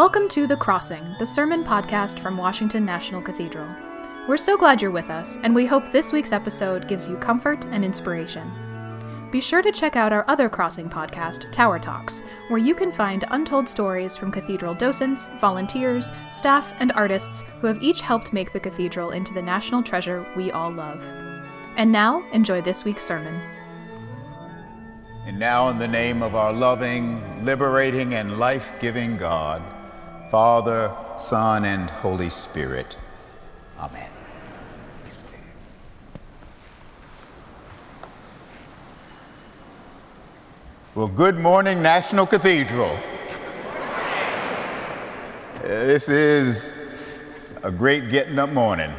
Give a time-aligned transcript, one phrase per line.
[0.00, 3.68] Welcome to The Crossing, the sermon podcast from Washington National Cathedral.
[4.26, 7.66] We're so glad you're with us, and we hope this week's episode gives you comfort
[7.66, 8.50] and inspiration.
[9.30, 13.26] Be sure to check out our other Crossing podcast, Tower Talks, where you can find
[13.28, 18.60] untold stories from cathedral docents, volunteers, staff, and artists who have each helped make the
[18.60, 21.04] cathedral into the national treasure we all love.
[21.76, 23.38] And now, enjoy this week's sermon.
[25.26, 29.62] And now, in the name of our loving, liberating, and life giving God,
[30.30, 32.96] Father, Son, and Holy Spirit.
[33.80, 34.08] Amen.
[40.94, 42.96] Well, good morning, National Cathedral.
[45.62, 46.74] This is
[47.64, 48.92] a great getting up morning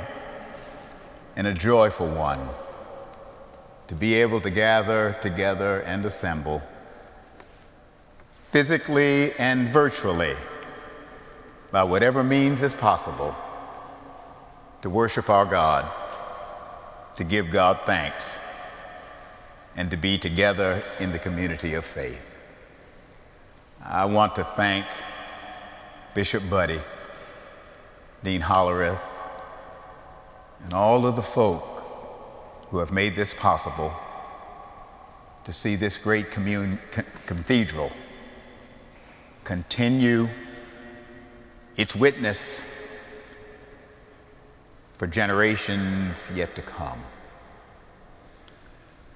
[1.38, 2.50] and a joyful one
[3.88, 6.61] to be able to gather together and assemble
[8.52, 10.36] physically and virtually
[11.72, 13.36] by whatever means is possible
[14.81, 15.89] to worship our God,
[17.16, 18.38] to give God thanks,
[19.75, 22.28] and to be together in the community of faith.
[23.83, 24.86] I want to thank
[26.13, 26.81] Bishop Budde,
[28.23, 29.00] Dean Hollerith,
[30.63, 31.63] and all of the folk
[32.69, 33.94] who have made this possible
[35.44, 37.91] to see this great cathedral
[39.44, 40.30] continue
[41.77, 42.61] its witness
[44.97, 47.03] for generations yet to come.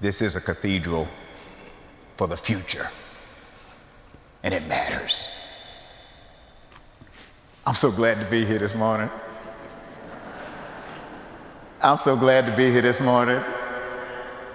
[0.00, 1.08] This is a cathedral
[2.16, 2.88] for the future,
[4.42, 5.28] and it matters.
[7.66, 9.10] I'm so glad to be here this morning.
[11.82, 13.40] I'm so glad to be here this morning.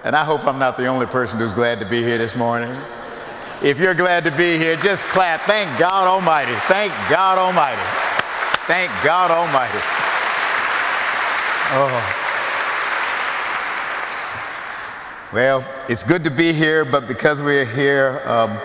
[0.04, 2.76] And I hope I'm not the only person who's glad to be here this morning.
[3.62, 5.42] If you're glad to be here, just clap.
[5.42, 6.52] Thank God Almighty.
[6.66, 7.80] Thank God Almighty.
[8.66, 9.78] Thank God Almighty.
[11.74, 12.18] Oh.
[15.32, 18.58] Well, it's good to be here, but because we're here, um,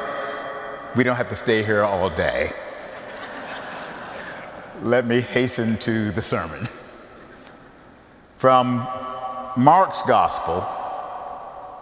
[0.96, 2.52] we don't have to stay here all day.
[4.82, 6.68] Let me hasten to the sermon.
[8.40, 8.78] From
[9.56, 10.68] Mark's Gospel,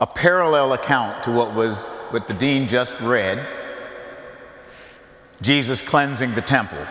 [0.02, 3.46] a parallel account to what was what the dean just read
[5.42, 6.86] Jesus cleansing the temple,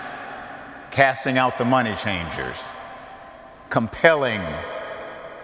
[0.91, 2.77] casting out the money changers,
[3.71, 4.43] compelling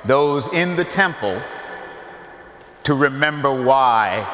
[0.04, 1.41] those in the temple
[2.84, 4.27] to remember why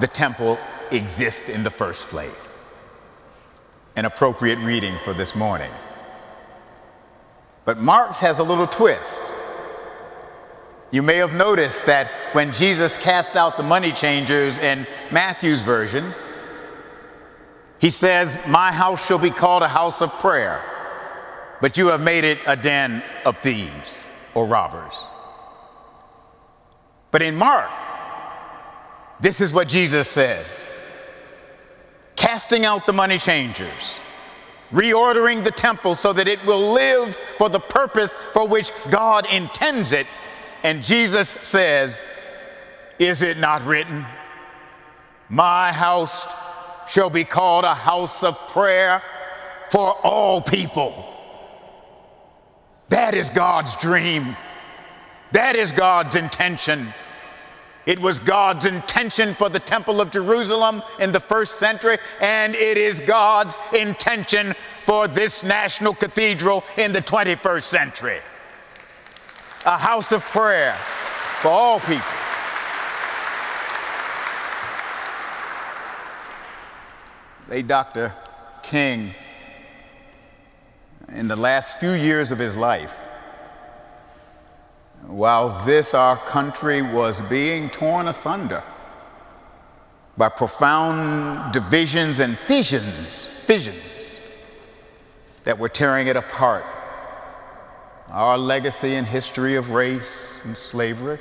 [0.00, 0.58] the temple
[0.90, 2.54] exists in the first place.
[3.96, 5.70] An appropriate reading for this morning.
[7.64, 9.22] But Mark's has a little twist.
[10.90, 16.12] You may have noticed that when Jesus cast out the money changers in Matthew's version,
[17.78, 20.60] he says, My house shall be called a house of prayer,
[21.60, 24.94] but you have made it a den of thieves or robbers.
[27.12, 27.70] But in Mark,
[29.20, 30.70] this is what Jesus says
[32.16, 33.98] casting out the money changers,
[34.72, 39.92] reordering the temple so that it will live for the purpose for which God intends
[39.92, 40.06] it
[40.62, 42.04] and Jesus says,
[42.98, 44.04] Is it not written?
[45.28, 46.26] My house
[46.88, 49.02] shall be called a house of prayer
[49.70, 51.06] for all people.
[52.88, 54.36] That is God's dream.
[55.32, 56.88] That is God's intention.
[57.86, 62.76] It was God's intention for the Temple of Jerusalem in the first century, and it
[62.76, 64.54] is God's intention
[64.84, 68.20] for this national cathedral in the 21st century
[69.66, 70.74] a house of prayer
[71.42, 72.02] for all people.
[77.48, 78.14] Late Dr.
[78.62, 79.14] King,
[81.08, 82.92] in the last few years of his life,
[85.06, 88.62] while this, our country, was being torn asunder
[90.16, 94.20] by profound divisions and fissions, fissions
[95.42, 96.64] that were tearing it apart
[98.12, 101.18] our legacy and history of race and slavery,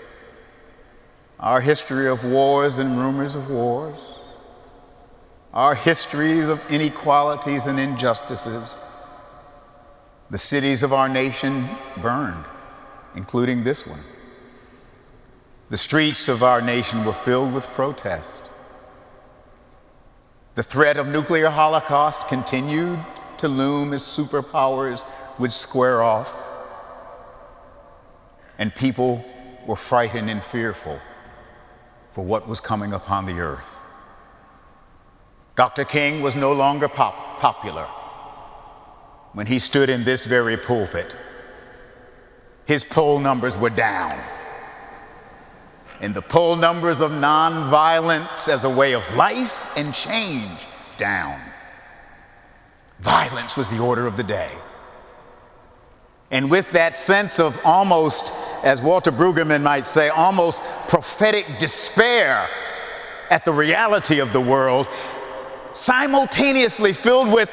[1.39, 4.00] our history of wars and rumors of wars,
[5.53, 8.81] our histories of inequalities and injustices.
[10.31, 11.69] The cities of our nation
[12.01, 12.45] burned,
[13.15, 14.03] including this one.
[15.69, 18.50] The streets of our nation were filled with protest.
[20.56, 23.00] The threat of nuclear holocaust continued
[23.38, 25.06] to loom as superpowers
[25.38, 26.49] would square off
[28.59, 29.25] and people
[29.65, 31.00] were frightened and fearful
[32.11, 33.73] for what was coming upon the earth.
[35.56, 35.85] Dr.
[35.85, 37.88] King was no longer pop- popular
[39.33, 41.15] when he stood in this very pulpit.
[42.65, 44.19] His poll numbers were down.
[46.01, 50.65] And the poll numbers of nonviolence as a way of life and change
[50.97, 51.39] down.
[53.00, 54.51] Violence was the order of the day.
[56.31, 58.33] And with that sense of almost,
[58.63, 62.47] as Walter Brueggemann might say, almost prophetic despair
[63.29, 64.87] at the reality of the world,
[65.71, 67.51] simultaneously filled with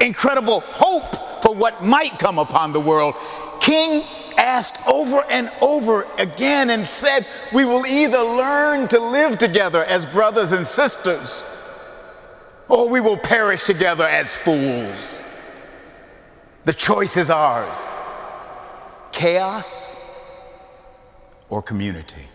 [0.00, 3.14] incredible hope for what might come upon the world,
[3.60, 4.04] King
[4.36, 10.06] asked over and over again and said, We will either learn to live together as
[10.06, 11.42] brothers and sisters,
[12.68, 15.21] or we will perish together as fools.
[16.64, 17.78] The choice is ours
[19.10, 20.02] chaos
[21.48, 22.26] or community.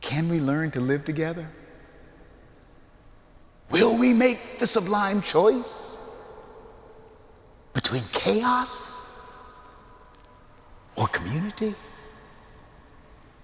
[0.00, 1.46] Can we learn to live together?
[3.70, 5.98] Will we make the sublime choice
[7.74, 9.10] between chaos
[10.96, 11.74] or community?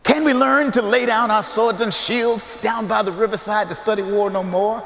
[0.03, 3.75] Can we learn to lay down our swords and shields down by the riverside to
[3.75, 4.83] study war no more?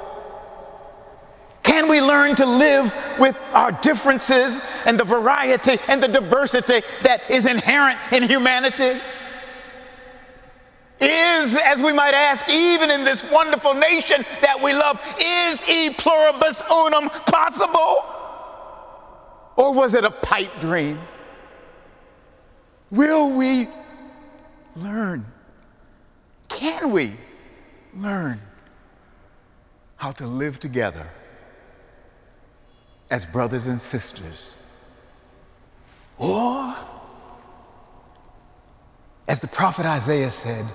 [1.79, 7.21] Can we learn to live with our differences and the variety and the diversity that
[7.31, 9.01] is inherent in humanity?
[11.01, 15.91] Is, as we might ask, even in this wonderful nation that we love, is e
[15.91, 18.05] pluribus unum possible?
[19.55, 20.99] Or was it a pipe dream?
[22.91, 23.69] Will we
[24.75, 25.25] learn?
[26.49, 27.13] Can we
[27.95, 28.41] learn
[29.95, 31.09] how to live together
[33.11, 34.55] as brothers and sisters?
[36.19, 36.75] Or,
[39.29, 40.67] as the prophet Isaiah said,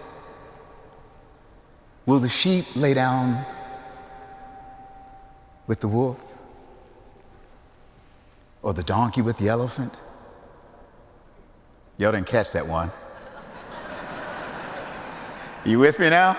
[2.06, 3.46] Will the sheep lay down
[5.68, 6.20] with the wolf?
[8.62, 9.98] Or the donkey with the elephant?
[11.98, 12.92] Y'all didn't catch that one.
[15.66, 16.38] you with me now?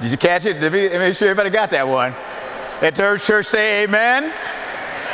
[0.00, 0.60] Did you catch it?
[0.60, 2.14] Make sure everybody got that one.
[2.80, 4.32] Let church, church say amen.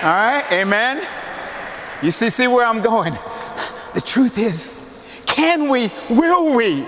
[0.02, 1.06] All right, amen.
[2.02, 3.14] You see, see where I'm going.
[3.94, 4.78] The truth is,
[5.24, 6.86] can we, will we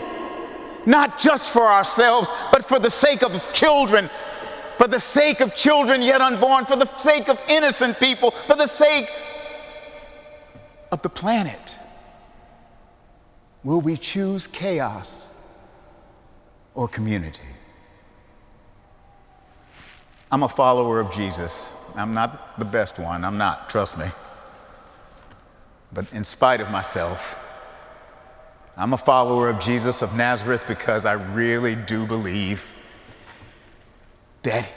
[0.85, 4.11] not just for ourselves, but for the sake of children,
[4.77, 8.67] for the sake of children yet unborn, for the sake of innocent people, for the
[8.67, 9.11] sake
[10.93, 11.79] of the planet?
[13.65, 15.33] Will we choose chaos
[16.75, 17.41] or community?
[20.31, 21.71] I'm a follower of Jesus.
[21.99, 23.25] I'm not the best one.
[23.25, 24.07] I'm not, trust me.
[25.93, 27.37] But in spite of myself,
[28.77, 32.65] I'm a follower of Jesus of Nazareth because I really do believe
[34.43, 34.69] that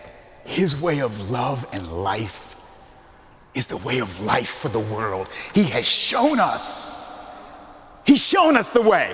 [0.44, 2.56] his way of love and life
[3.54, 5.28] is the way of life for the world.
[5.54, 6.96] He has shown us.
[8.06, 9.14] He's shown us the way.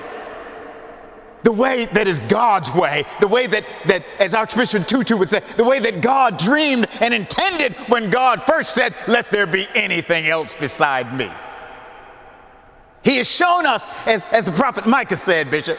[1.48, 5.40] The way that is God's way, the way that, that, as Archbishop Tutu would say,
[5.56, 10.28] the way that God dreamed and intended when God first said, Let there be anything
[10.28, 11.32] else beside me.
[13.02, 15.78] He has shown us, as, as the prophet Micah said, Bishop,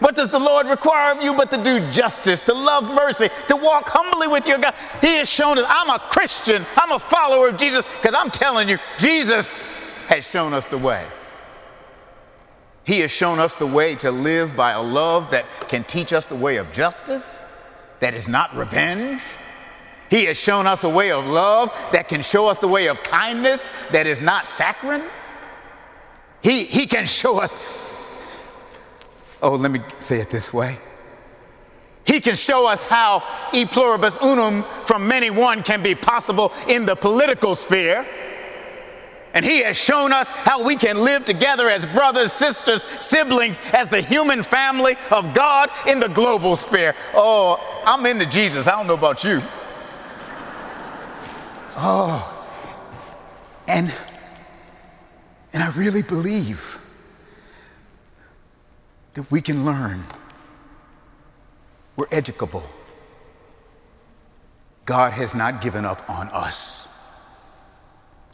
[0.00, 3.56] what does the Lord require of you but to do justice, to love mercy, to
[3.56, 4.74] walk humbly with your God?
[5.00, 8.68] He has shown us, I'm a Christian, I'm a follower of Jesus, because I'm telling
[8.68, 9.76] you, Jesus
[10.08, 11.06] has shown us the way.
[12.84, 16.26] He has shown us the way to live by a love that can teach us
[16.26, 17.46] the way of justice,
[18.00, 19.22] that is not revenge.
[20.10, 23.02] He has shown us a way of love that can show us the way of
[23.02, 25.02] kindness that is not saccharine.
[26.42, 27.56] He, he can show us.
[29.42, 30.76] Oh, let me say it this way.
[32.06, 33.22] He can show us how
[33.54, 38.06] e pluribus unum from many one can be possible in the political sphere.
[39.34, 43.88] And he has shown us how we can live together as brothers, sisters, siblings, as
[43.88, 46.94] the human family of God in the global sphere.
[47.14, 48.68] Oh, I'm into Jesus.
[48.68, 49.42] I don't know about you.
[51.76, 52.30] Oh,
[53.66, 53.92] and
[55.52, 56.78] and I really believe
[59.14, 60.04] that we can learn.
[61.96, 62.64] We're educable.
[64.84, 66.93] God has not given up on us.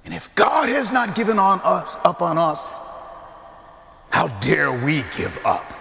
[0.04, 2.80] And if God has not given on us, up on us,
[4.10, 5.72] how dare we give up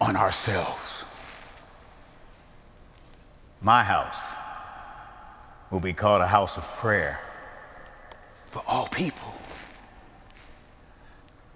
[0.00, 1.04] on ourselves?
[3.60, 4.34] My house
[5.70, 7.18] will be called a house of prayer
[8.50, 9.32] for all people.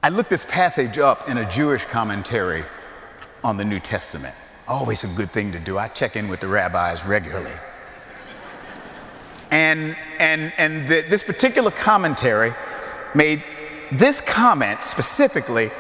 [0.03, 2.65] I looked this passage up in a Jewish commentary
[3.43, 4.35] on the New Testament.
[4.69, 5.79] Always a good thing to do.
[5.79, 7.53] I check in with the rabbis regularly.
[9.51, 12.53] And, and, and the, this particular commentary
[13.15, 13.43] made
[13.93, 15.71] this comment specifically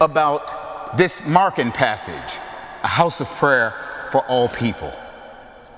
[0.00, 2.40] about this Markan passage,
[2.82, 3.74] a house of prayer
[4.10, 4.92] for all people.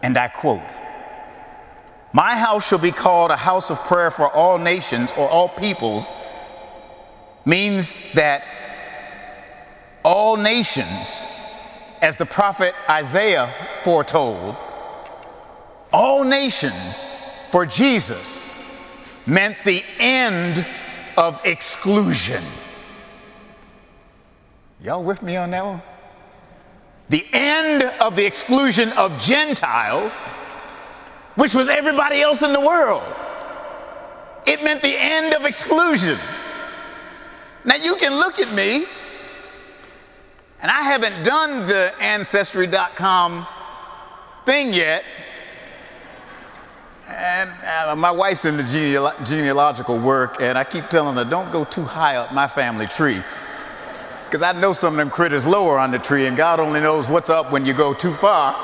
[0.03, 0.63] And I quote,
[2.13, 6.13] My house shall be called a house of prayer for all nations or all peoples,
[7.45, 8.45] means that
[10.05, 11.25] all nations,
[12.01, 13.53] as the prophet Isaiah
[13.85, 14.57] foretold,
[15.93, 17.15] all nations
[17.53, 18.47] for Jesus
[19.27, 20.67] meant the end
[21.19, 22.43] of exclusion.
[24.81, 25.83] Y'all with me on that one?
[27.11, 30.19] The end of the exclusion of Gentiles,
[31.35, 33.03] which was everybody else in the world.
[34.47, 36.19] It meant the end of exclusion.
[37.67, 38.87] Now you can look at me,
[40.63, 43.47] and I haven't done the Ancestry.com
[44.47, 45.05] thing yet.
[47.15, 51.53] And uh, my wife's in the genealo- genealogical work, and I keep telling her, don't
[51.53, 53.23] go too high up my family tree.
[54.25, 57.09] Because I know some of them critters lower on the tree, and God only knows
[57.09, 58.55] what's up when you go too far.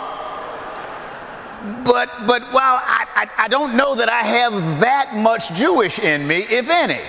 [1.84, 6.26] But, but while I, I, I don't know that I have that much Jewish in
[6.26, 7.00] me, if any,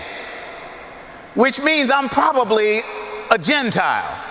[1.35, 2.79] which means I'm probably
[3.31, 4.25] a Gentile.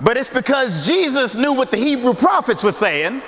[0.00, 3.20] But it's because Jesus knew what the Hebrew prophets were saying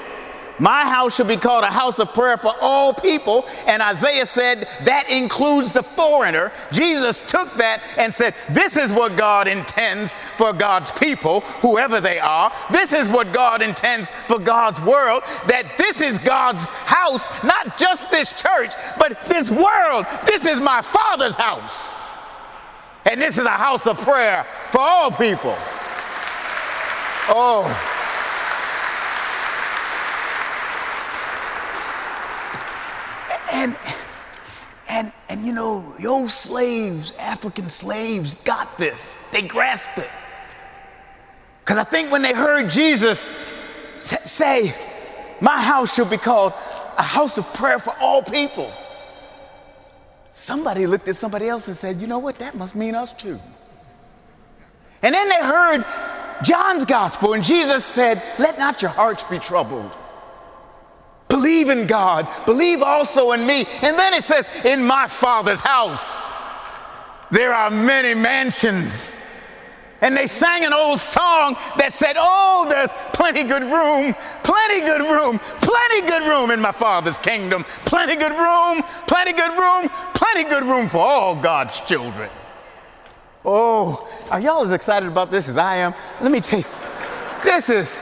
[0.58, 3.46] my house shall be called a house of prayer for all people.
[3.66, 6.52] And Isaiah said that includes the foreigner.
[6.72, 12.18] Jesus took that and said, This is what God intends for God's people, whoever they
[12.18, 12.52] are.
[12.70, 15.22] This is what God intends for God's world.
[15.46, 20.06] That this is God's house, not just this church, but this world.
[20.26, 22.10] This is my Father's house.
[23.04, 25.56] And this is a house of prayer for all people.
[27.28, 27.91] Oh.
[33.52, 33.76] And,
[34.88, 39.14] and, and you know, your slaves, African slaves, got this.
[39.30, 40.10] They grasped it.
[41.60, 43.30] Because I think when they heard Jesus
[44.00, 44.74] say,
[45.40, 46.54] My house shall be called
[46.98, 48.72] a house of prayer for all people,
[50.32, 52.38] somebody looked at somebody else and said, You know what?
[52.38, 53.38] That must mean us too.
[55.02, 55.84] And then they heard
[56.42, 59.96] John's gospel, and Jesus said, Let not your hearts be troubled.
[61.62, 63.64] Believe in God, believe also in me.
[63.82, 66.32] And then it says, In my Father's house,
[67.30, 69.22] there are many mansions.
[70.00, 75.02] And they sang an old song that said, Oh, there's plenty good room, plenty good
[75.02, 77.62] room, plenty good room in my Father's kingdom.
[77.84, 82.28] Plenty good room, plenty good room, plenty good room for all God's children.
[83.44, 85.94] Oh, are y'all as excited about this as I am?
[86.20, 86.66] Let me tell you,
[87.44, 87.96] this is,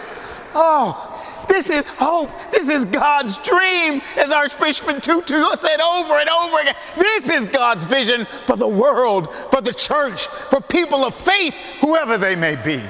[0.54, 1.09] oh,
[1.50, 2.30] this is hope.
[2.52, 6.76] This is God's dream, as Archbishop Tutu said over and over again.
[6.96, 12.16] This is God's vision for the world, for the church, for people of faith, whoever
[12.16, 12.80] they may be.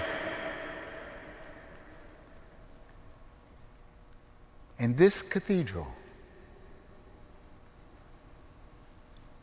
[4.78, 5.88] And this cathedral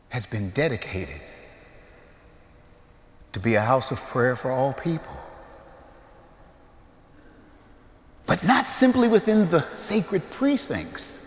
[0.10, 1.22] has been dedicated
[3.34, 5.17] to be a house of prayer for all people
[8.28, 11.24] but not simply within the sacred precincts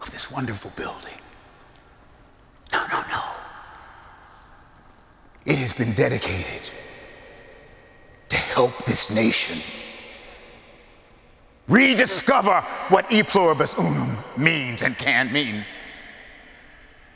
[0.00, 1.18] of this wonderful building.
[2.72, 3.22] No, no, no.
[5.44, 6.70] It has been dedicated
[8.28, 9.58] to help this nation
[11.68, 15.64] rediscover what e pluribus unum means and can mean.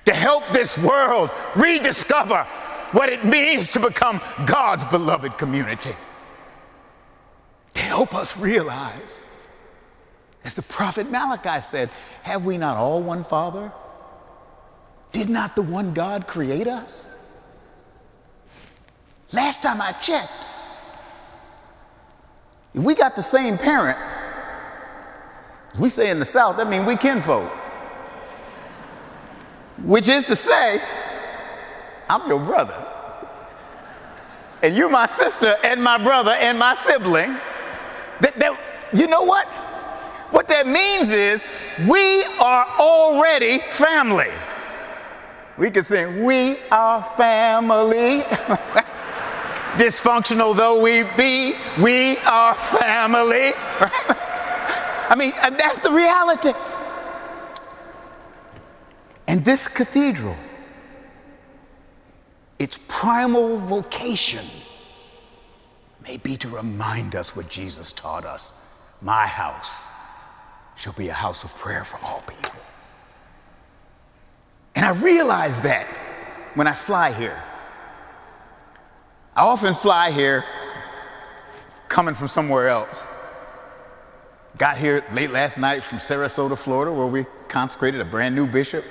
[0.07, 2.45] To help this world rediscover
[2.91, 5.95] what it means to become God's beloved community
[7.95, 9.29] help us realize,
[10.43, 11.89] as the prophet Malachi said,
[12.25, 13.71] Have we not all one Father?
[15.13, 17.17] Did not the one God create us?
[19.31, 20.33] Last time I checked,
[22.75, 23.97] if we got the same parent,
[25.79, 27.49] we say in the South, that means we kinfolk.
[29.85, 30.81] Which is to say,
[32.09, 32.85] I'm your brother.
[34.65, 37.37] And you're my sister and my brother and my sibling.
[38.21, 38.59] That, that,
[38.93, 39.47] you know what?
[40.31, 41.45] What that means is
[41.89, 44.31] we are already family.
[45.57, 48.21] We can sing, We are family.
[49.75, 53.53] Dysfunctional though we be, we are family.
[55.09, 56.53] I mean, that's the reality.
[59.27, 60.37] And this cathedral,
[62.59, 64.47] its primal vocation
[66.05, 68.53] may be to remind us what Jesus taught us.
[69.01, 69.89] My house
[70.77, 72.61] shall be a house of prayer for all people.
[74.77, 75.87] And I realize that
[76.55, 77.43] when I fly here.
[79.37, 80.45] I often fly here
[81.89, 83.07] coming from somewhere else.
[84.59, 88.85] Got here late last night from Sarasota, Florida, where we consecrated a brand new bishop.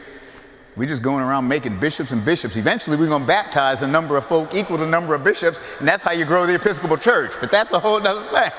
[0.75, 2.55] We're just going around making bishops and bishops.
[2.55, 5.61] Eventually, we're going to baptize a number of folk equal to the number of bishops,
[5.79, 7.33] and that's how you grow the Episcopal Church.
[7.39, 8.51] But that's a whole other thing.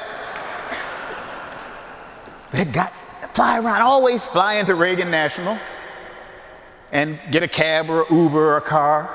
[2.66, 2.92] they got
[3.34, 5.58] fly around, always fly into Reagan National
[6.92, 9.10] and get a cab or Uber or a car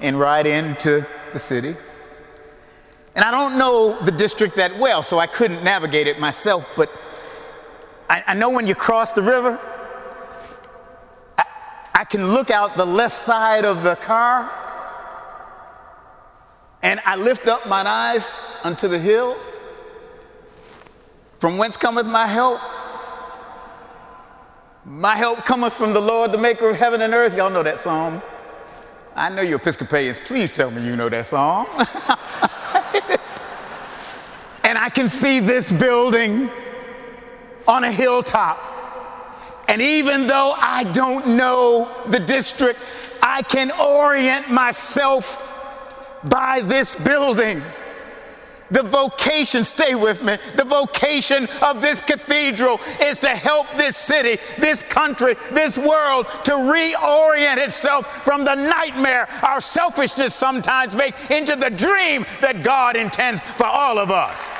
[0.00, 1.76] and ride into the city.
[3.14, 6.90] And I don't know the district that well, so I couldn't navigate it myself, but
[8.08, 9.60] I, I know when you cross the river,
[12.00, 14.50] I can look out the left side of the car
[16.82, 19.36] and I lift up mine eyes unto the hill.
[21.40, 22.58] From whence cometh my help?
[24.86, 27.36] My help cometh from the Lord, the maker of heaven and earth.
[27.36, 28.22] Y'all know that song.
[29.14, 30.20] I know you Episcopalians.
[30.20, 31.66] Please tell me you know that song.
[34.64, 36.48] and I can see this building
[37.68, 38.69] on a hilltop.
[39.70, 42.80] And even though I don't know the district,
[43.22, 45.46] I can orient myself
[46.24, 47.62] by this building.
[48.72, 54.42] The vocation, stay with me, the vocation of this cathedral is to help this city,
[54.58, 61.54] this country, this world to reorient itself from the nightmare our selfishness sometimes make into
[61.54, 64.58] the dream that God intends for all of us.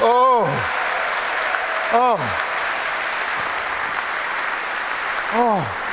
[0.00, 0.46] Oh,
[1.92, 2.47] oh,
[5.32, 5.84] oh.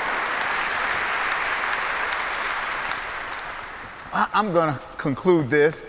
[4.33, 5.83] I'm going to conclude this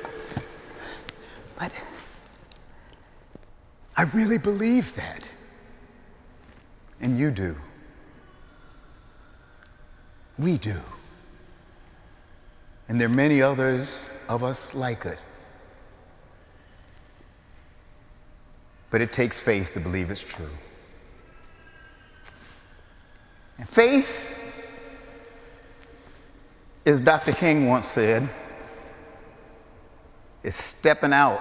[1.59, 1.72] but
[3.96, 5.30] I really believe that.
[7.00, 7.56] And you do.
[10.38, 10.76] We do.
[12.88, 15.24] And there are many others of us like us.
[18.90, 20.50] But it takes faith to believe it's true.
[23.59, 24.25] And faith,
[26.85, 27.33] as Dr.
[27.33, 28.29] King once said,
[30.42, 31.40] is stepping out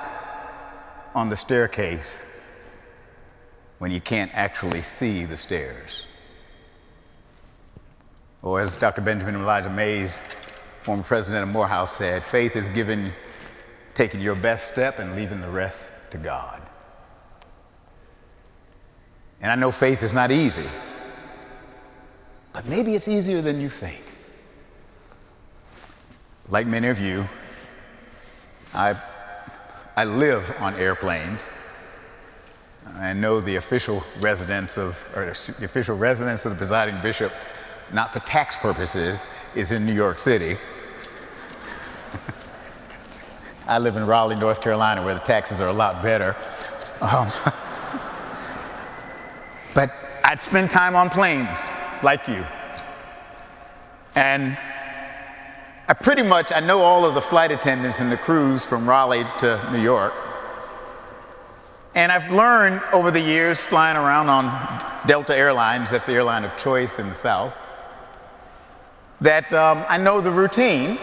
[1.13, 2.17] on the staircase
[3.79, 6.07] when you can't actually see the stairs.
[8.41, 9.01] Or as Dr.
[9.01, 10.21] Benjamin Elijah Mays,
[10.83, 13.11] former president of Morehouse, said, faith is giving,
[13.93, 16.61] taking your best step and leaving the rest to God.
[19.41, 20.65] And I know faith is not easy,
[22.55, 24.01] but maybe it's easier than you think.
[26.47, 27.25] Like many of you,
[28.73, 28.95] I,
[29.97, 31.49] I live on airplanes.
[32.93, 37.33] I know the official residence of, or the official residence of the presiding bishop,
[37.93, 40.55] not for tax purposes, is in New York City.
[43.67, 46.37] I live in Raleigh, North Carolina, where the taxes are a lot better.
[47.01, 47.29] Um,
[49.73, 49.91] but
[50.23, 51.67] I'd spend time on planes,
[52.05, 52.45] like you.
[54.13, 54.57] And
[55.89, 59.25] I pretty much, I know all of the flight attendants and the crews from Raleigh
[59.39, 60.13] to New York.
[61.95, 64.45] And I've learned over the years flying around on
[65.07, 67.53] Delta Airlines, that's the airline of choice in the South,
[69.21, 70.99] that um, I know the routine.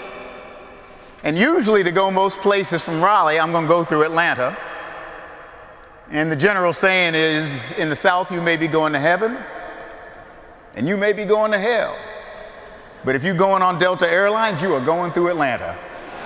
[1.25, 4.57] And usually to go most places from Raleigh, I'm going to go through Atlanta.
[6.11, 9.39] And the general saying is, in the South, you may be going to heaven,
[10.75, 11.97] and you may be going to hell.
[13.05, 15.77] But if you're going on Delta Airlines, you are going through Atlanta.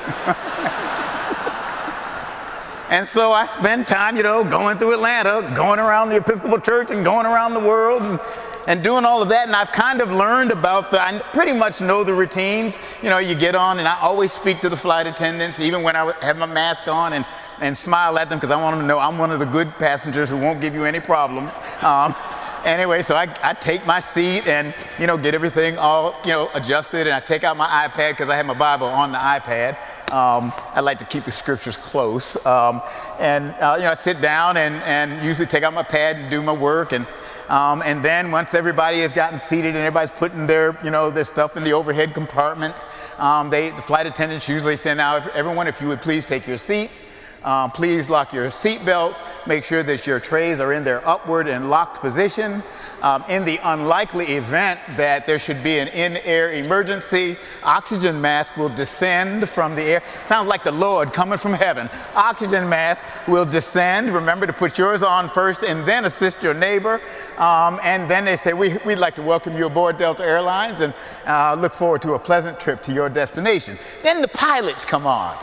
[2.90, 6.90] and so I spend time, you know, going through Atlanta, going around the Episcopal Church
[6.90, 8.20] and going around the world and,
[8.68, 9.46] and doing all of that.
[9.46, 12.78] And I've kind of learned about the, I pretty much know the routines.
[13.02, 15.96] You know, you get on and I always speak to the flight attendants, even when
[15.96, 17.24] I have my mask on and,
[17.60, 19.70] and smile at them because I want them to know I'm one of the good
[19.78, 21.56] passengers who won't give you any problems.
[21.80, 22.14] Um,
[22.66, 26.50] anyway, so I, I take my seat and, you know, get everything all, you know,
[26.54, 27.06] adjusted.
[27.06, 29.78] And I take out my iPad because I have my Bible on the iPad.
[30.12, 32.44] Um, I like to keep the scriptures close.
[32.46, 32.82] Um,
[33.18, 36.30] and, uh, you know, I sit down and, and usually take out my pad and
[36.30, 36.92] do my work.
[36.92, 37.06] And,
[37.48, 41.24] um, and then once everybody has gotten seated and everybody's putting their, you know, their
[41.24, 42.86] stuff in the overhead compartments,
[43.18, 46.58] um, they, the flight attendants usually now, if, everyone, if you would please take your
[46.58, 47.02] seats.
[47.46, 49.22] Um, please lock your seatbelt.
[49.46, 52.60] Make sure that your trays are in their upward and locked position.
[53.02, 58.68] Um, in the unlikely event that there should be an in-air emergency, oxygen mask will
[58.68, 60.02] descend from the air.
[60.24, 61.88] Sounds like the Lord coming from heaven.
[62.16, 64.12] Oxygen mask will descend.
[64.12, 67.00] Remember to put yours on first and then assist your neighbor.
[67.38, 70.92] Um, and then they say, we, would like to welcome you aboard Delta Airlines and
[71.26, 73.78] uh, look forward to a pleasant trip to your destination.
[74.02, 75.36] Then the pilots come on.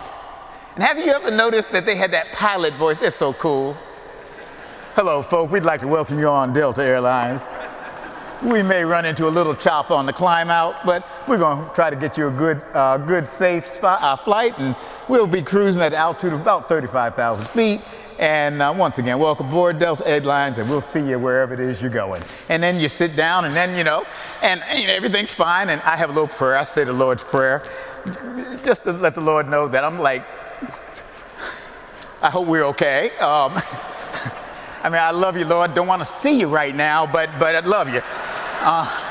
[0.76, 2.98] And have you ever noticed that they had that pilot voice?
[2.98, 3.78] They're so cool.
[4.96, 5.52] Hello, folk.
[5.52, 7.48] We'd like to welcome you on Delta Airlines.
[8.42, 11.74] We may run into a little chop on the climb out, but we're going to
[11.76, 14.76] try to get you a good, uh, good safe spot, uh, flight, and
[15.08, 17.80] we'll be cruising at altitude of about 35,000 feet.
[18.18, 21.84] And uh, once again, welcome aboard Delta Airlines, and we'll see you wherever it is
[21.84, 22.24] you're going.
[22.50, 24.06] And then you sit down, and then, you know,
[24.42, 25.70] and, and everything's fine.
[25.70, 26.58] And I have a little prayer.
[26.58, 27.64] I say the Lord's Prayer
[28.66, 30.26] just to let the Lord know that I'm like
[32.24, 33.10] I hope we're okay.
[33.18, 33.52] Um,
[34.82, 35.74] I mean, I love you, Lord.
[35.74, 38.02] Don't want to see you right now, but but I love you.
[38.62, 39.03] Uh,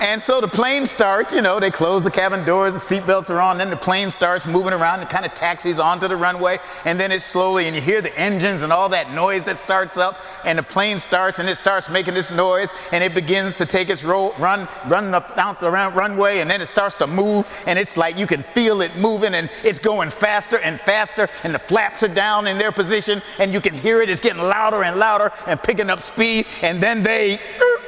[0.00, 3.40] and so the plane starts, you know, they close the cabin doors, the seatbelts are
[3.40, 6.98] on, then the plane starts moving around and kind of taxis onto the runway, and
[6.98, 10.18] then it's slowly, and you hear the engines and all that noise that starts up,
[10.44, 13.88] and the plane starts and it starts making this noise, and it begins to take
[13.88, 17.78] its roll, run, run up down the runway, and then it starts to move, and
[17.78, 21.58] it's like you can feel it moving, and it's going faster and faster, and the
[21.58, 24.98] flaps are down in their position, and you can hear it, it's getting louder and
[24.98, 27.40] louder and picking up speed, and then they,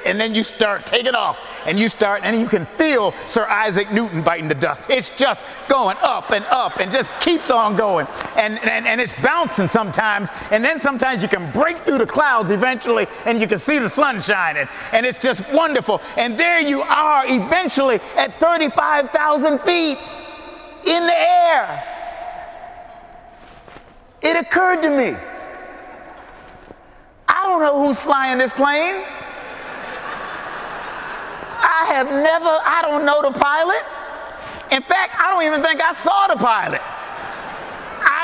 [0.07, 3.93] and then you start taking off, and you start, and you can feel Sir Isaac
[3.93, 4.83] Newton biting the dust.
[4.89, 8.07] It's just going up and up and just keeps on going.
[8.37, 10.31] And, and, and it's bouncing sometimes.
[10.51, 13.89] And then sometimes you can break through the clouds eventually and you can see the
[13.89, 14.69] sun shining.
[14.93, 16.01] And it's just wonderful.
[16.17, 19.99] And there you are eventually at 35,000 feet
[20.87, 21.85] in the air.
[24.21, 25.17] It occurred to me.
[27.29, 29.05] I don't know who's flying this plane.
[31.61, 33.83] I have never, I don't know the pilot.
[34.71, 36.83] In fact, I don't even think I saw the pilot.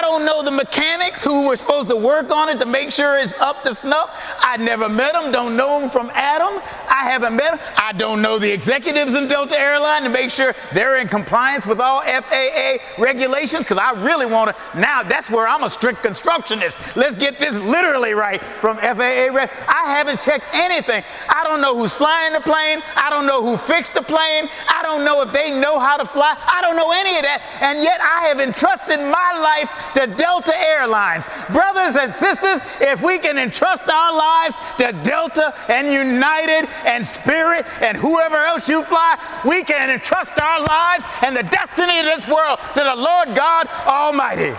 [0.04, 3.38] Don't know the mechanics who were supposed to work on it to make sure it's
[3.38, 4.10] up to snuff.
[4.38, 6.60] I never met them, don't know them from Adam.
[6.90, 7.60] I haven't met them.
[7.78, 11.80] I don't know the executives in Delta Airline to make sure they're in compliance with
[11.80, 14.78] all FAA regulations because I really want to.
[14.78, 16.78] Now, that's where I'm a strict constructionist.
[16.96, 19.32] Let's get this literally right from FAA.
[19.32, 21.02] I haven't checked anything.
[21.30, 22.82] I don't know who's flying the plane.
[22.94, 24.50] I don't know who fixed the plane.
[24.68, 26.36] I don't know if they know how to fly.
[26.36, 27.40] I don't know any of that.
[27.62, 31.26] And yet I have entrusted my life to Delta Airlines.
[31.50, 37.66] Brothers and sisters, if we can entrust our lives to Delta and United and Spirit
[37.80, 42.28] and whoever else you fly, we can entrust our lives and the destiny of this
[42.28, 44.54] world to the Lord God Almighty.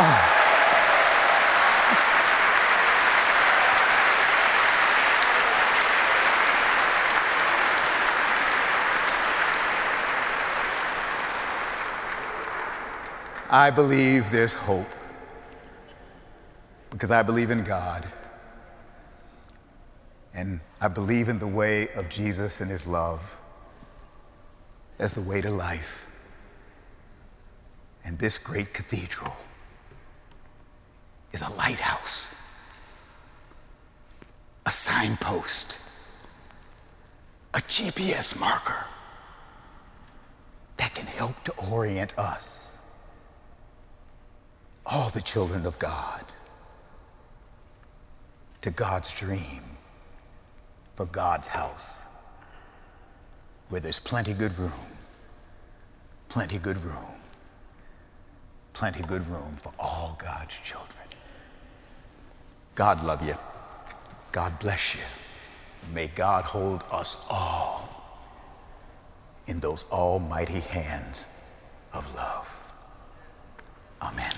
[0.00, 0.37] Oh.
[13.50, 14.86] I believe there's hope
[16.90, 18.06] because I believe in God.
[20.34, 23.38] And I believe in the way of Jesus and his love
[24.98, 26.06] as the way to life.
[28.04, 29.34] And this great cathedral
[31.32, 32.34] is a lighthouse,
[34.66, 35.78] a signpost,
[37.54, 38.84] a GPS marker
[40.76, 42.77] that can help to orient us
[44.90, 46.24] all the children of God
[48.62, 49.62] to God's dream
[50.96, 52.02] for God's house
[53.68, 54.72] where there's plenty good room,
[56.28, 57.14] plenty good room,
[58.72, 60.88] plenty good room for all God's children.
[62.74, 63.34] God love you.
[64.32, 65.02] God bless you.
[65.92, 67.88] May God hold us all
[69.46, 71.26] in those almighty hands
[71.92, 72.48] of love.
[74.00, 74.32] Amen.